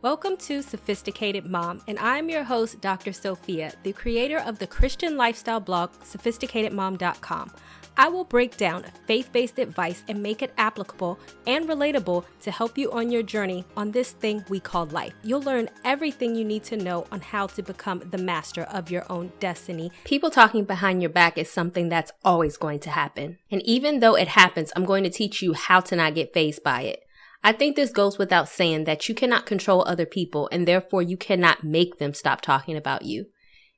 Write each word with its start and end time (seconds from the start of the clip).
Welcome 0.00 0.36
to 0.36 0.62
Sophisticated 0.62 1.44
Mom, 1.44 1.82
and 1.88 1.98
I'm 1.98 2.28
your 2.28 2.44
host, 2.44 2.80
Dr. 2.80 3.12
Sophia, 3.12 3.72
the 3.82 3.92
creator 3.92 4.38
of 4.38 4.60
the 4.60 4.66
Christian 4.68 5.16
lifestyle 5.16 5.58
blog, 5.58 5.90
sophisticatedmom.com. 6.04 7.50
I 7.96 8.08
will 8.08 8.22
break 8.22 8.56
down 8.56 8.84
faith 9.08 9.32
based 9.32 9.58
advice 9.58 10.04
and 10.06 10.22
make 10.22 10.40
it 10.40 10.54
applicable 10.56 11.18
and 11.48 11.68
relatable 11.68 12.24
to 12.42 12.50
help 12.52 12.78
you 12.78 12.92
on 12.92 13.10
your 13.10 13.24
journey 13.24 13.64
on 13.76 13.90
this 13.90 14.12
thing 14.12 14.44
we 14.48 14.60
call 14.60 14.86
life. 14.86 15.14
You'll 15.24 15.42
learn 15.42 15.68
everything 15.84 16.36
you 16.36 16.44
need 16.44 16.62
to 16.64 16.76
know 16.76 17.08
on 17.10 17.20
how 17.20 17.48
to 17.48 17.62
become 17.64 17.98
the 18.08 18.18
master 18.18 18.62
of 18.62 18.92
your 18.92 19.04
own 19.10 19.32
destiny. 19.40 19.90
People 20.04 20.30
talking 20.30 20.62
behind 20.62 21.02
your 21.02 21.10
back 21.10 21.36
is 21.36 21.50
something 21.50 21.88
that's 21.88 22.12
always 22.24 22.56
going 22.56 22.78
to 22.80 22.90
happen. 22.90 23.38
And 23.50 23.62
even 23.64 23.98
though 23.98 24.14
it 24.14 24.28
happens, 24.28 24.72
I'm 24.76 24.84
going 24.84 25.02
to 25.02 25.10
teach 25.10 25.42
you 25.42 25.54
how 25.54 25.80
to 25.80 25.96
not 25.96 26.14
get 26.14 26.32
fazed 26.32 26.62
by 26.62 26.82
it. 26.82 27.04
I 27.42 27.52
think 27.52 27.76
this 27.76 27.90
goes 27.90 28.18
without 28.18 28.48
saying 28.48 28.84
that 28.84 29.08
you 29.08 29.14
cannot 29.14 29.46
control 29.46 29.84
other 29.86 30.06
people 30.06 30.48
and 30.50 30.66
therefore 30.66 31.02
you 31.02 31.16
cannot 31.16 31.64
make 31.64 31.98
them 31.98 32.12
stop 32.12 32.40
talking 32.40 32.76
about 32.76 33.04
you. 33.04 33.26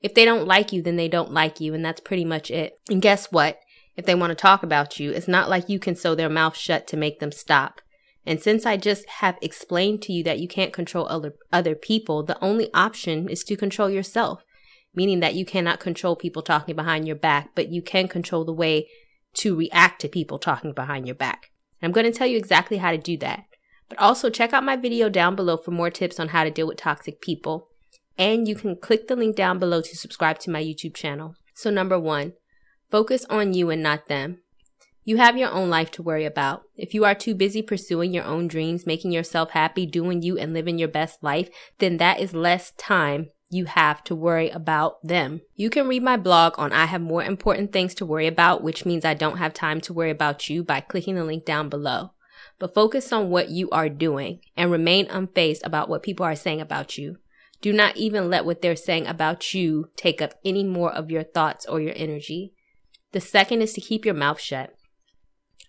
If 0.00 0.14
they 0.14 0.24
don't 0.24 0.46
like 0.46 0.72
you, 0.72 0.82
then 0.82 0.96
they 0.96 1.08
don't 1.08 1.32
like 1.32 1.60
you, 1.60 1.74
and 1.74 1.84
that's 1.84 2.00
pretty 2.00 2.24
much 2.24 2.50
it. 2.50 2.80
And 2.88 3.02
guess 3.02 3.30
what? 3.30 3.60
If 3.96 4.06
they 4.06 4.14
want 4.14 4.30
to 4.30 4.34
talk 4.34 4.62
about 4.62 4.98
you, 4.98 5.10
it's 5.10 5.28
not 5.28 5.50
like 5.50 5.68
you 5.68 5.78
can 5.78 5.94
sew 5.94 6.14
their 6.14 6.30
mouth 6.30 6.56
shut 6.56 6.86
to 6.88 6.96
make 6.96 7.20
them 7.20 7.32
stop. 7.32 7.82
And 8.24 8.40
since 8.40 8.64
I 8.64 8.76
just 8.76 9.06
have 9.08 9.36
explained 9.42 10.02
to 10.02 10.12
you 10.12 10.24
that 10.24 10.38
you 10.38 10.48
can't 10.48 10.72
control 10.72 11.06
other, 11.08 11.34
other 11.52 11.74
people, 11.74 12.22
the 12.22 12.42
only 12.42 12.72
option 12.72 13.28
is 13.28 13.44
to 13.44 13.56
control 13.56 13.90
yourself, 13.90 14.42
meaning 14.94 15.20
that 15.20 15.34
you 15.34 15.44
cannot 15.44 15.80
control 15.80 16.16
people 16.16 16.42
talking 16.42 16.76
behind 16.76 17.06
your 17.06 17.16
back, 17.16 17.50
but 17.54 17.68
you 17.68 17.82
can 17.82 18.08
control 18.08 18.44
the 18.44 18.52
way 18.52 18.88
to 19.34 19.54
react 19.54 20.00
to 20.00 20.08
people 20.08 20.38
talking 20.38 20.72
behind 20.72 21.06
your 21.06 21.14
back. 21.14 21.50
I'm 21.82 21.92
going 21.92 22.10
to 22.10 22.16
tell 22.16 22.26
you 22.26 22.36
exactly 22.36 22.78
how 22.78 22.90
to 22.90 22.98
do 22.98 23.16
that. 23.18 23.44
But 23.90 23.98
also 23.98 24.30
check 24.30 24.54
out 24.54 24.64
my 24.64 24.76
video 24.76 25.10
down 25.10 25.36
below 25.36 25.56
for 25.58 25.72
more 25.72 25.90
tips 25.90 26.18
on 26.18 26.28
how 26.28 26.44
to 26.44 26.50
deal 26.50 26.68
with 26.68 26.78
toxic 26.78 27.20
people. 27.20 27.68
And 28.16 28.46
you 28.48 28.54
can 28.54 28.76
click 28.76 29.08
the 29.08 29.16
link 29.16 29.36
down 29.36 29.58
below 29.58 29.82
to 29.82 29.96
subscribe 29.96 30.38
to 30.40 30.50
my 30.50 30.62
YouTube 30.62 30.94
channel. 30.94 31.34
So 31.54 31.70
number 31.70 31.98
one, 31.98 32.34
focus 32.88 33.26
on 33.28 33.52
you 33.52 33.68
and 33.68 33.82
not 33.82 34.06
them. 34.06 34.38
You 35.02 35.16
have 35.16 35.36
your 35.36 35.50
own 35.50 35.70
life 35.70 35.90
to 35.92 36.02
worry 36.02 36.24
about. 36.24 36.62
If 36.76 36.94
you 36.94 37.04
are 37.04 37.16
too 37.16 37.34
busy 37.34 37.62
pursuing 37.62 38.14
your 38.14 38.24
own 38.24 38.46
dreams, 38.46 38.86
making 38.86 39.10
yourself 39.10 39.50
happy, 39.50 39.86
doing 39.86 40.22
you 40.22 40.38
and 40.38 40.52
living 40.52 40.78
your 40.78 40.88
best 40.88 41.22
life, 41.22 41.48
then 41.78 41.96
that 41.96 42.20
is 42.20 42.32
less 42.32 42.70
time 42.72 43.30
you 43.48 43.64
have 43.64 44.04
to 44.04 44.14
worry 44.14 44.50
about 44.50 45.02
them. 45.02 45.40
You 45.56 45.68
can 45.68 45.88
read 45.88 46.04
my 46.04 46.16
blog 46.16 46.54
on 46.58 46.72
I 46.72 46.84
have 46.84 47.00
more 47.00 47.24
important 47.24 47.72
things 47.72 47.94
to 47.96 48.06
worry 48.06 48.28
about, 48.28 48.62
which 48.62 48.86
means 48.86 49.04
I 49.04 49.14
don't 49.14 49.38
have 49.38 49.52
time 49.52 49.80
to 49.80 49.92
worry 49.92 50.10
about 50.10 50.48
you 50.48 50.62
by 50.62 50.78
clicking 50.80 51.16
the 51.16 51.24
link 51.24 51.44
down 51.44 51.68
below 51.68 52.12
but 52.60 52.74
focus 52.74 53.12
on 53.12 53.30
what 53.30 53.48
you 53.48 53.68
are 53.70 53.88
doing 53.88 54.38
and 54.56 54.70
remain 54.70 55.06
unfazed 55.06 55.62
about 55.64 55.88
what 55.88 56.04
people 56.04 56.24
are 56.24 56.36
saying 56.36 56.60
about 56.60 56.96
you. 56.96 57.16
Do 57.60 57.72
not 57.72 57.96
even 57.96 58.30
let 58.30 58.44
what 58.44 58.62
they're 58.62 58.76
saying 58.76 59.06
about 59.06 59.52
you 59.52 59.90
take 59.96 60.22
up 60.22 60.34
any 60.44 60.62
more 60.62 60.92
of 60.92 61.10
your 61.10 61.24
thoughts 61.24 61.66
or 61.66 61.80
your 61.80 61.94
energy. 61.96 62.52
The 63.12 63.20
second 63.20 63.62
is 63.62 63.72
to 63.72 63.80
keep 63.80 64.04
your 64.04 64.14
mouth 64.14 64.40
shut. 64.40 64.74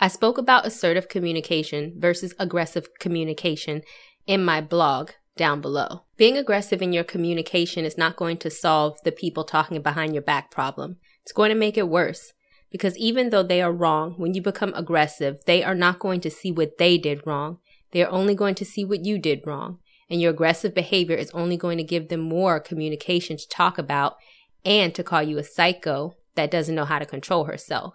I 0.00 0.08
spoke 0.08 0.38
about 0.38 0.66
assertive 0.66 1.08
communication 1.08 1.94
versus 1.98 2.34
aggressive 2.38 2.88
communication 2.98 3.82
in 4.26 4.44
my 4.44 4.60
blog 4.60 5.10
down 5.36 5.60
below. 5.60 6.04
Being 6.16 6.36
aggressive 6.36 6.80
in 6.82 6.92
your 6.92 7.04
communication 7.04 7.84
is 7.84 7.98
not 7.98 8.16
going 8.16 8.38
to 8.38 8.50
solve 8.50 8.98
the 9.04 9.12
people 9.12 9.44
talking 9.44 9.80
behind 9.82 10.14
your 10.14 10.22
back 10.22 10.50
problem. 10.50 10.96
It's 11.22 11.32
going 11.32 11.50
to 11.50 11.54
make 11.54 11.76
it 11.76 11.88
worse. 11.88 12.32
Because 12.70 12.96
even 12.98 13.30
though 13.30 13.42
they 13.42 13.62
are 13.62 13.72
wrong, 13.72 14.14
when 14.16 14.34
you 14.34 14.42
become 14.42 14.72
aggressive, 14.74 15.44
they 15.46 15.64
are 15.64 15.74
not 15.74 15.98
going 15.98 16.20
to 16.20 16.30
see 16.30 16.52
what 16.52 16.78
they 16.78 16.98
did 16.98 17.26
wrong. 17.26 17.58
They 17.92 18.02
are 18.02 18.10
only 18.10 18.34
going 18.34 18.54
to 18.56 18.64
see 18.64 18.84
what 18.84 19.04
you 19.04 19.18
did 19.18 19.46
wrong. 19.46 19.78
And 20.10 20.20
your 20.20 20.30
aggressive 20.30 20.74
behavior 20.74 21.16
is 21.16 21.30
only 21.32 21.56
going 21.56 21.78
to 21.78 21.84
give 21.84 22.08
them 22.08 22.20
more 22.20 22.60
communication 22.60 23.36
to 23.36 23.48
talk 23.48 23.78
about 23.78 24.16
and 24.64 24.94
to 24.94 25.02
call 25.02 25.22
you 25.22 25.38
a 25.38 25.44
psycho 25.44 26.14
that 26.34 26.50
doesn't 26.50 26.74
know 26.74 26.84
how 26.84 26.98
to 26.98 27.06
control 27.06 27.44
herself. 27.44 27.94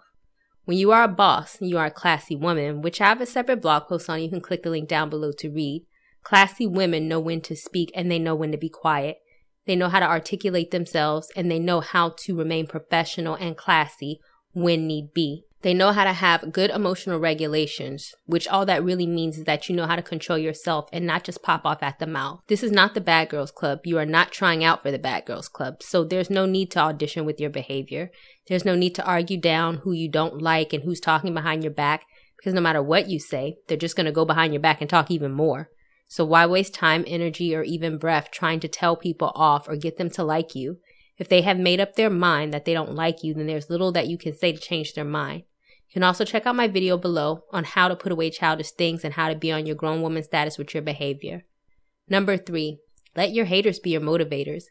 When 0.64 0.78
you 0.78 0.92
are 0.92 1.04
a 1.04 1.08
boss 1.08 1.60
and 1.60 1.68
you 1.68 1.76
are 1.78 1.86
a 1.86 1.90
classy 1.90 2.34
woman, 2.34 2.82
which 2.82 3.00
I 3.00 3.08
have 3.08 3.20
a 3.20 3.26
separate 3.26 3.60
blog 3.60 3.88
post 3.88 4.08
on, 4.08 4.22
you 4.22 4.30
can 4.30 4.40
click 4.40 4.62
the 4.62 4.70
link 4.70 4.88
down 4.88 5.10
below 5.10 5.32
to 5.32 5.50
read. 5.50 5.84
Classy 6.22 6.66
women 6.66 7.06
know 7.06 7.20
when 7.20 7.42
to 7.42 7.54
speak 7.54 7.90
and 7.94 8.10
they 8.10 8.18
know 8.18 8.34
when 8.34 8.50
to 8.52 8.58
be 8.58 8.70
quiet. 8.70 9.18
They 9.66 9.76
know 9.76 9.88
how 9.88 10.00
to 10.00 10.06
articulate 10.06 10.70
themselves 10.70 11.30
and 11.36 11.50
they 11.50 11.58
know 11.58 11.80
how 11.80 12.14
to 12.18 12.36
remain 12.36 12.66
professional 12.66 13.34
and 13.34 13.56
classy 13.56 14.20
when 14.54 14.86
need 14.86 15.12
be. 15.12 15.44
They 15.62 15.72
know 15.72 15.92
how 15.92 16.04
to 16.04 16.12
have 16.12 16.52
good 16.52 16.70
emotional 16.70 17.18
regulations, 17.18 18.14
which 18.26 18.46
all 18.48 18.66
that 18.66 18.84
really 18.84 19.06
means 19.06 19.38
is 19.38 19.44
that 19.44 19.66
you 19.66 19.74
know 19.74 19.86
how 19.86 19.96
to 19.96 20.02
control 20.02 20.36
yourself 20.36 20.90
and 20.92 21.06
not 21.06 21.24
just 21.24 21.42
pop 21.42 21.64
off 21.64 21.82
at 21.82 21.98
the 21.98 22.06
mouth. 22.06 22.42
This 22.48 22.62
is 22.62 22.70
not 22.70 22.92
the 22.92 23.00
bad 23.00 23.30
girls 23.30 23.50
club. 23.50 23.80
You 23.84 23.96
are 23.96 24.04
not 24.04 24.30
trying 24.30 24.62
out 24.62 24.82
for 24.82 24.90
the 24.90 24.98
bad 24.98 25.24
girls 25.24 25.48
club. 25.48 25.82
So 25.82 26.04
there's 26.04 26.28
no 26.28 26.44
need 26.44 26.70
to 26.72 26.80
audition 26.80 27.24
with 27.24 27.40
your 27.40 27.48
behavior. 27.48 28.10
There's 28.46 28.66
no 28.66 28.74
need 28.74 28.94
to 28.96 29.06
argue 29.06 29.40
down 29.40 29.78
who 29.78 29.92
you 29.92 30.10
don't 30.10 30.42
like 30.42 30.74
and 30.74 30.82
who's 30.82 31.00
talking 31.00 31.32
behind 31.32 31.64
your 31.64 31.72
back 31.72 32.04
because 32.36 32.52
no 32.52 32.60
matter 32.60 32.82
what 32.82 33.08
you 33.08 33.18
say, 33.18 33.56
they're 33.66 33.78
just 33.78 33.96
going 33.96 34.04
to 34.04 34.12
go 34.12 34.26
behind 34.26 34.52
your 34.52 34.60
back 34.60 34.82
and 34.82 34.90
talk 34.90 35.10
even 35.10 35.32
more. 35.32 35.70
So 36.08 36.26
why 36.26 36.44
waste 36.44 36.74
time, 36.74 37.04
energy, 37.06 37.56
or 37.56 37.62
even 37.62 37.96
breath 37.96 38.30
trying 38.30 38.60
to 38.60 38.68
tell 38.68 38.96
people 38.96 39.32
off 39.34 39.66
or 39.66 39.76
get 39.76 39.96
them 39.96 40.10
to 40.10 40.22
like 40.22 40.54
you? 40.54 40.76
If 41.16 41.28
they 41.28 41.42
have 41.42 41.58
made 41.58 41.80
up 41.80 41.94
their 41.94 42.10
mind 42.10 42.52
that 42.52 42.64
they 42.64 42.74
don't 42.74 42.94
like 42.94 43.22
you, 43.22 43.34
then 43.34 43.46
there's 43.46 43.70
little 43.70 43.92
that 43.92 44.08
you 44.08 44.18
can 44.18 44.36
say 44.36 44.52
to 44.52 44.58
change 44.58 44.94
their 44.94 45.04
mind. 45.04 45.44
You 45.88 45.92
can 45.94 46.02
also 46.02 46.24
check 46.24 46.44
out 46.44 46.56
my 46.56 46.66
video 46.66 46.96
below 46.96 47.44
on 47.52 47.64
how 47.64 47.88
to 47.88 47.96
put 47.96 48.10
away 48.10 48.30
childish 48.30 48.72
things 48.72 49.04
and 49.04 49.14
how 49.14 49.28
to 49.28 49.36
be 49.36 49.52
on 49.52 49.66
your 49.66 49.76
grown 49.76 50.02
woman 50.02 50.24
status 50.24 50.58
with 50.58 50.74
your 50.74 50.82
behavior. 50.82 51.44
Number 52.08 52.36
three, 52.36 52.78
let 53.16 53.32
your 53.32 53.44
haters 53.44 53.78
be 53.78 53.90
your 53.90 54.00
motivators. 54.00 54.64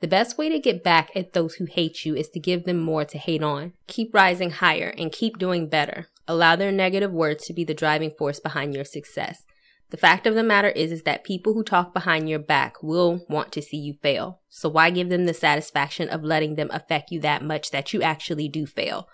The 0.00 0.08
best 0.08 0.38
way 0.38 0.48
to 0.48 0.58
get 0.58 0.82
back 0.82 1.10
at 1.14 1.32
those 1.32 1.54
who 1.54 1.66
hate 1.66 2.04
you 2.04 2.16
is 2.16 2.28
to 2.30 2.40
give 2.40 2.64
them 2.64 2.80
more 2.80 3.04
to 3.04 3.18
hate 3.18 3.42
on. 3.42 3.74
Keep 3.86 4.14
rising 4.14 4.50
higher 4.50 4.94
and 4.96 5.12
keep 5.12 5.38
doing 5.38 5.68
better. 5.68 6.08
Allow 6.26 6.56
their 6.56 6.72
negative 6.72 7.12
words 7.12 7.44
to 7.46 7.52
be 7.52 7.64
the 7.64 7.74
driving 7.74 8.10
force 8.10 8.40
behind 8.40 8.74
your 8.74 8.84
success. 8.84 9.44
The 9.92 9.98
fact 9.98 10.26
of 10.26 10.34
the 10.34 10.42
matter 10.42 10.70
is, 10.70 10.90
is 10.90 11.02
that 11.02 11.22
people 11.22 11.52
who 11.52 11.62
talk 11.62 11.92
behind 11.92 12.26
your 12.26 12.38
back 12.38 12.82
will 12.82 13.26
want 13.28 13.52
to 13.52 13.60
see 13.60 13.76
you 13.76 13.92
fail. 14.00 14.40
So 14.48 14.70
why 14.70 14.88
give 14.88 15.10
them 15.10 15.26
the 15.26 15.34
satisfaction 15.34 16.08
of 16.08 16.24
letting 16.24 16.54
them 16.54 16.70
affect 16.72 17.10
you 17.10 17.20
that 17.20 17.44
much 17.44 17.70
that 17.72 17.92
you 17.92 18.00
actually 18.00 18.48
do 18.48 18.64
fail? 18.64 19.06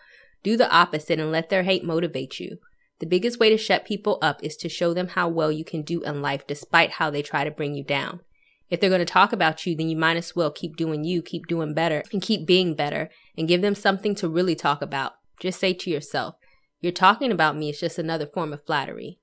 Do 0.45 0.57
the 0.57 0.73
opposite 0.73 1.19
and 1.19 1.33
let 1.33 1.49
their 1.49 1.65
hate 1.65 1.83
motivate 1.83 2.39
you. 2.39 2.59
The 3.01 3.07
biggest 3.07 3.41
way 3.41 3.51
to 3.51 3.59
shut 3.59 3.87
people 3.87 4.19
up 4.23 4.39
is 4.45 4.57
to 4.59 4.69
show 4.69 4.95
them 4.95 5.09
how 5.09 5.27
well 5.27 5.51
you 5.51 5.65
can 5.65 5.83
do 5.83 6.01
in 6.03 6.23
life 6.23 6.47
despite 6.47 6.93
how 6.93 7.11
they 7.11 7.23
try 7.23 7.43
to 7.43 7.51
bring 7.51 7.75
you 7.75 7.83
down. 7.83 8.21
If 8.71 8.79
they're 8.79 8.89
going 8.89 9.01
to 9.01 9.05
talk 9.05 9.33
about 9.33 9.67
you, 9.67 9.75
then 9.75 9.89
you 9.89 9.97
might 9.97 10.17
as 10.17 10.37
well 10.37 10.53
keep 10.53 10.77
doing 10.77 11.03
you, 11.03 11.23
keep 11.23 11.49
doing 11.49 11.75
better, 11.75 12.05
and 12.13 12.23
keep 12.23 12.47
being 12.47 12.77
better, 12.77 13.11
and 13.37 13.49
give 13.49 13.63
them 13.63 13.75
something 13.75 14.15
to 14.15 14.29
really 14.29 14.55
talk 14.55 14.81
about. 14.81 15.15
Just 15.41 15.59
say 15.59 15.73
to 15.73 15.91
yourself, 15.91 16.37
you're 16.81 16.93
talking 16.93 17.33
about 17.33 17.57
me, 17.57 17.71
it's 17.71 17.81
just 17.81 17.99
another 17.99 18.27
form 18.27 18.53
of 18.53 18.65
flattery. 18.65 19.19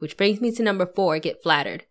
Which 0.00 0.16
brings 0.16 0.40
me 0.40 0.50
to 0.50 0.62
number 0.62 0.86
four 0.86 1.18
get 1.20 1.42
flattered. 1.42 1.84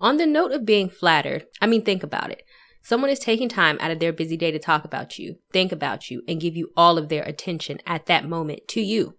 On 0.00 0.18
the 0.18 0.26
note 0.26 0.52
of 0.52 0.64
being 0.64 0.88
flattered, 0.88 1.46
I 1.60 1.66
mean, 1.66 1.82
think 1.82 2.02
about 2.02 2.30
it. 2.30 2.42
Someone 2.82 3.10
is 3.10 3.18
taking 3.18 3.48
time 3.48 3.78
out 3.80 3.90
of 3.90 3.98
their 3.98 4.12
busy 4.12 4.36
day 4.36 4.52
to 4.52 4.60
talk 4.60 4.84
about 4.84 5.18
you, 5.18 5.38
think 5.52 5.72
about 5.72 6.08
you, 6.08 6.22
and 6.28 6.40
give 6.40 6.54
you 6.54 6.70
all 6.76 6.98
of 6.98 7.08
their 7.08 7.24
attention 7.24 7.80
at 7.84 8.06
that 8.06 8.28
moment 8.28 8.68
to 8.68 8.80
you. 8.80 9.16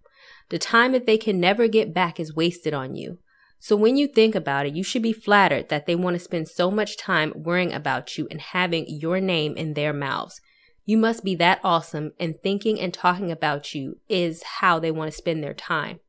The 0.50 0.58
time 0.58 0.94
that 0.94 1.06
they 1.06 1.18
can 1.18 1.40
never 1.40 1.68
get 1.68 1.94
back 1.94 2.18
is 2.18 2.34
wasted 2.34 2.74
on 2.74 2.96
you. 2.96 3.20
So 3.60 3.76
when 3.76 3.98
you 3.98 4.08
think 4.08 4.36
about 4.36 4.68
it, 4.68 4.76
you 4.76 4.84
should 4.84 5.02
be 5.02 5.12
flattered 5.12 5.70
that 5.70 5.88
they 5.88 5.96
want 5.96 6.14
to 6.14 6.24
spend 6.24 6.48
so 6.48 6.72
much 6.72 6.96
time 6.96 7.34
worrying 7.36 7.74
about 7.74 8.18
you 8.18 8.28
and 8.32 8.40
having 8.40 8.86
your 8.88 9.20
name 9.20 9.58
in 9.58 9.74
their 9.74 9.92
mouths. 9.92 10.40
You 10.86 10.98
must 10.98 11.24
be 11.24 11.36
that 11.36 11.60
awesome, 11.64 12.12
and 12.20 12.36
thinking 12.42 12.80
and 12.80 12.94
talking 12.94 13.32
about 13.32 13.76
you 13.76 14.00
is 14.08 14.44
how 14.44 14.80
they 14.80 14.92
want 14.92 15.12
to 15.12 15.18
spend 15.18 15.44
their 15.44 15.54
time. 15.56 16.00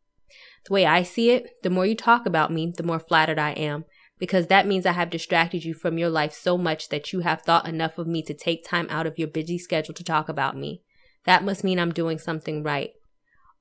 The 0.68 0.74
way 0.74 0.84
I 0.84 1.02
see 1.02 1.30
it, 1.30 1.62
the 1.62 1.70
more 1.70 1.86
you 1.86 1.94
talk 1.94 2.26
about 2.26 2.52
me, 2.52 2.74
the 2.76 2.82
more 2.82 2.98
flattered 2.98 3.38
I 3.38 3.52
am, 3.52 3.86
because 4.18 4.48
that 4.48 4.66
means 4.66 4.84
I 4.84 4.92
have 4.92 5.08
distracted 5.08 5.64
you 5.64 5.72
from 5.72 5.96
your 5.96 6.10
life 6.10 6.34
so 6.34 6.58
much 6.58 6.90
that 6.90 7.10
you 7.10 7.20
have 7.20 7.40
thought 7.40 7.66
enough 7.66 7.96
of 7.96 8.06
me 8.06 8.22
to 8.24 8.34
take 8.34 8.68
time 8.68 8.86
out 8.90 9.06
of 9.06 9.18
your 9.18 9.28
busy 9.28 9.58
schedule 9.58 9.94
to 9.94 10.04
talk 10.04 10.28
about 10.28 10.58
me. 10.58 10.82
That 11.24 11.42
must 11.42 11.64
mean 11.64 11.80
I'm 11.80 11.92
doing 11.92 12.18
something 12.18 12.62
right. 12.62 12.90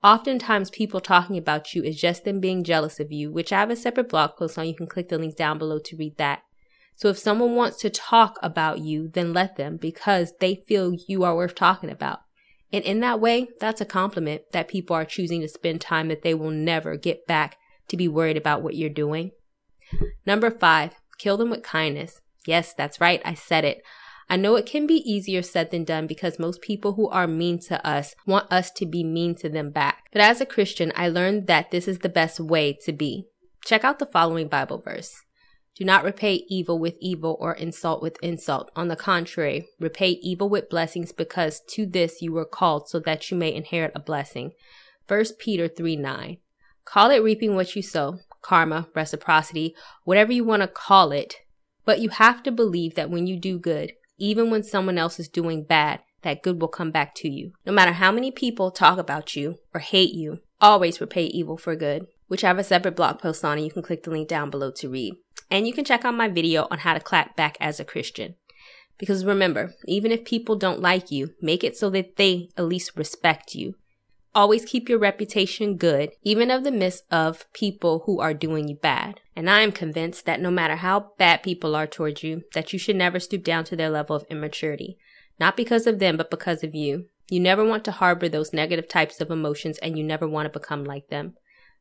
Oftentimes, 0.04 0.70
people 0.70 1.00
talking 1.00 1.38
about 1.38 1.74
you 1.74 1.82
is 1.82 2.00
just 2.00 2.26
them 2.26 2.42
being 2.42 2.66
jealous 2.66 3.00
of 3.00 3.10
you, 3.10 3.32
which 3.32 3.54
I 3.54 3.62
have 3.62 3.70
a 3.70 3.78
separate 3.78 4.10
blog 4.10 4.32
post 4.36 4.58
on. 4.58 4.68
You 4.68 4.76
can 4.76 4.88
click 4.88 5.08
the 5.08 5.18
link 5.18 5.38
down 5.38 5.58
below 5.58 5.80
to 5.80 5.96
read 5.96 6.18
that. 6.18 6.42
So 6.98 7.08
if 7.08 7.18
someone 7.18 7.56
wants 7.56 7.78
to 7.78 7.90
talk 7.90 8.38
about 8.44 8.80
you, 8.80 9.08
then 9.08 9.32
let 9.32 9.56
them 9.56 9.78
because 9.78 10.34
they 10.42 10.64
feel 10.68 10.92
you 11.08 11.24
are 11.24 11.38
worth 11.38 11.56
talking 11.56 11.90
about. 11.90 12.20
And 12.72 12.84
in 12.84 13.00
that 13.00 13.20
way, 13.20 13.48
that's 13.60 13.82
a 13.82 13.86
compliment 13.86 14.44
that 14.52 14.68
people 14.68 14.96
are 14.96 15.06
choosing 15.06 15.42
to 15.42 15.48
spend 15.48 15.82
time 15.82 16.10
that 16.10 16.22
they 16.22 16.34
will 16.34 16.52
never 16.52 16.98
get 16.98 17.26
back 17.26 17.58
to 17.88 17.98
be 17.98 18.08
worried 18.08 18.38
about 18.38 18.62
what 18.62 18.76
you're 18.76 18.90
doing. 18.90 19.32
Number 20.26 20.52
five, 20.52 20.96
kill 21.18 21.38
them 21.38 21.50
with 21.50 21.64
kindness. 21.64 22.22
Yes, 22.46 22.74
that's 22.74 23.00
right. 23.00 23.22
I 23.24 23.34
said 23.34 23.64
it. 23.64 23.82
I 24.30 24.36
know 24.36 24.56
it 24.56 24.66
can 24.66 24.86
be 24.86 25.10
easier 25.10 25.42
said 25.42 25.72
than 25.72 25.86
done 25.86 26.06
because 26.06 26.38
most 26.38 26.62
people 26.62 26.94
who 26.94 27.08
are 27.10 27.28
mean 27.28 27.60
to 27.60 27.86
us 27.88 28.14
want 28.26 28.52
us 28.52 28.72
to 28.72 28.86
be 28.86 29.04
mean 29.04 29.36
to 29.36 29.48
them 29.48 29.72
back. 29.72 30.10
But 30.12 30.22
as 30.22 30.42
a 30.42 30.46
Christian, 30.46 30.92
I 30.96 31.08
learned 31.08 31.48
that 31.48 31.72
this 31.72 31.88
is 31.88 32.00
the 32.00 32.10
best 32.10 32.40
way 32.40 32.78
to 32.84 32.92
be. 32.92 33.28
Check 33.66 33.86
out 33.86 34.00
the 34.00 34.06
following 34.06 34.50
Bible 34.50 34.80
verse. 34.80 35.22
Do 35.78 35.86
not 35.86 36.04
repay 36.04 36.44
evil 36.48 36.80
with 36.80 36.98
evil 37.00 37.38
or 37.40 37.54
insult 37.54 38.02
with 38.02 38.18
insult. 38.24 38.72
On 38.76 38.88
the 38.88 38.96
contrary, 38.96 39.68
repay 39.80 40.18
evil 40.24 40.50
with 40.50 40.72
blessings 40.72 41.12
because 41.12 41.62
to 41.70 41.86
this 41.86 42.20
you 42.20 42.34
were 42.34 42.46
called 42.46 42.90
so 42.90 43.00
that 43.02 43.30
you 43.30 43.38
may 43.38 43.54
inherit 43.54 43.92
a 43.94 44.00
blessing. 44.00 44.54
1 45.08 45.24
Peter 45.38 45.68
3 45.68 45.96
9. 45.96 46.38
Call 46.84 47.12
it 47.12 47.22
reaping 47.22 47.54
what 47.54 47.76
you 47.76 47.84
sow, 47.84 48.18
karma, 48.42 48.88
reciprocity, 48.96 49.76
whatever 50.04 50.34
you 50.34 50.44
want 50.44 50.64
to 50.64 50.68
call 50.68 51.12
it. 51.12 51.36
But 51.86 52.00
you 52.00 52.10
have 52.10 52.42
to 52.44 52.52
believe 52.52 52.96
that 52.96 53.12
when 53.12 53.28
you 53.28 53.40
do 53.40 53.60
good, 53.60 53.92
even 54.18 54.50
when 54.50 54.64
someone 54.64 54.98
else 54.98 55.20
is 55.20 55.30
doing 55.30 55.64
bad, 55.64 56.00
that 56.24 56.42
good 56.42 56.60
will 56.60 56.70
come 56.70 56.90
back 56.90 57.14
to 57.18 57.30
you. 57.30 57.52
No 57.68 57.72
matter 57.72 57.92
how 57.92 58.12
many 58.12 58.32
people 58.32 58.72
talk 58.72 58.98
about 58.98 59.36
you 59.36 59.58
or 59.76 59.80
hate 59.80 60.16
you, 60.16 60.40
always 60.60 61.00
repay 61.00 61.26
evil 61.26 61.56
for 61.56 61.76
good, 61.76 62.08
which 62.26 62.44
I 62.44 62.48
have 62.48 62.58
a 62.58 62.64
separate 62.64 62.96
blog 62.96 63.20
post 63.20 63.46
on 63.46 63.58
and 63.60 63.66
you 63.66 63.72
can 63.72 63.84
click 63.84 64.02
the 64.02 64.10
link 64.10 64.28
down 64.28 64.50
below 64.50 64.72
to 64.72 64.90
read. 64.90 65.14
And 65.50 65.68
you 65.68 65.74
can 65.74 65.86
check 65.86 66.04
out 66.04 66.16
my 66.16 66.28
video 66.28 66.68
on 66.70 66.80
how 66.80 66.94
to 66.94 67.00
clap 67.00 67.36
back 67.36 67.58
as 67.60 67.80
a 67.80 67.86
Christian. 67.86 68.36
Because 68.98 69.26
remember, 69.26 69.74
even 69.86 70.12
if 70.12 70.26
people 70.26 70.56
don't 70.56 70.82
like 70.82 71.12
you, 71.12 71.34
make 71.42 71.64
it 71.64 71.78
so 71.78 71.90
that 71.92 72.16
they 72.16 72.50
at 72.58 72.66
least 72.66 72.98
respect 72.98 73.56
you. 73.56 73.76
Always 74.34 74.66
keep 74.66 74.90
your 74.90 75.00
reputation 75.00 75.78
good, 75.78 76.12
even 76.22 76.52
of 76.52 76.64
the 76.64 76.72
midst 76.72 77.04
of 77.10 77.52
people 77.54 78.04
who 78.06 78.20
are 78.20 78.34
doing 78.34 78.68
you 78.68 78.76
bad. 78.76 79.20
And 79.36 79.50
I 79.50 79.62
am 79.62 79.72
convinced 79.72 80.26
that 80.26 80.42
no 80.42 80.52
matter 80.52 80.76
how 80.76 81.12
bad 81.18 81.44
people 81.44 81.76
are 81.76 81.88
towards 81.88 82.24
you, 82.24 82.44
that 82.54 82.74
you 82.74 82.80
should 82.80 82.96
never 82.96 83.20
stoop 83.20 83.44
down 83.44 83.64
to 83.66 83.76
their 83.76 83.90
level 83.90 84.16
of 84.16 84.26
immaturity. 84.30 84.98
Not 85.40 85.58
because 85.58 85.88
of 85.88 86.00
them, 86.00 86.18
but 86.18 86.30
because 86.30 86.64
of 86.64 86.76
you. 86.76 87.06
You 87.30 87.40
never 87.40 87.66
want 87.66 87.84
to 87.86 87.92
harbor 87.92 88.30
those 88.30 88.54
negative 88.54 88.88
types 88.88 89.20
of 89.20 89.32
emotions 89.32 89.78
and 89.80 89.98
you 89.98 90.04
never 90.04 90.28
want 90.28 90.52
to 90.52 90.60
become 90.60 90.84
like 90.84 91.10
them. 91.10 91.36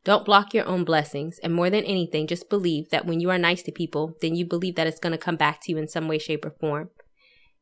Don't 0.07 0.25
block 0.25 0.55
your 0.55 0.65
own 0.67 0.85
blessings. 0.85 1.41
And 1.41 1.53
more 1.53 1.69
than 1.69 1.83
anything, 1.83 2.29
just 2.29 2.49
believe 2.49 2.91
that 2.91 3.07
when 3.07 3.19
you 3.19 3.29
are 3.29 3.39
nice 3.39 3.65
to 3.65 3.73
people, 3.73 4.17
then 4.21 4.37
you 4.37 4.47
believe 4.47 4.77
that 4.77 4.87
it's 4.87 5.01
going 5.01 5.11
to 5.11 5.19
come 5.19 5.35
back 5.35 5.61
to 5.63 5.73
you 5.73 5.79
in 5.79 5.89
some 5.89 6.07
way, 6.07 6.17
shape, 6.17 6.45
or 6.45 6.53
form. 6.53 6.91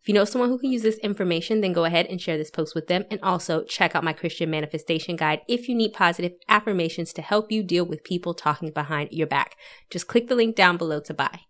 If 0.02 0.08
you 0.08 0.12
know 0.12 0.26
someone 0.26 0.50
who 0.50 0.58
can 0.58 0.70
use 0.70 0.82
this 0.82 0.98
information, 0.98 1.62
then 1.62 1.72
go 1.72 1.86
ahead 1.86 2.04
and 2.04 2.20
share 2.20 2.36
this 2.36 2.50
post 2.50 2.74
with 2.74 2.86
them. 2.86 3.06
And 3.10 3.18
also 3.22 3.64
check 3.64 3.96
out 3.96 4.04
my 4.04 4.12
Christian 4.12 4.50
manifestation 4.50 5.16
guide 5.16 5.40
if 5.48 5.70
you 5.70 5.74
need 5.74 5.94
positive 5.94 6.32
affirmations 6.46 7.14
to 7.14 7.22
help 7.22 7.50
you 7.50 7.62
deal 7.62 7.86
with 7.86 8.04
people 8.04 8.34
talking 8.34 8.70
behind 8.70 9.08
your 9.10 9.26
back. 9.26 9.56
Just 9.88 10.06
click 10.06 10.28
the 10.28 10.34
link 10.34 10.54
down 10.54 10.76
below 10.76 11.00
to 11.00 11.14
buy. 11.14 11.40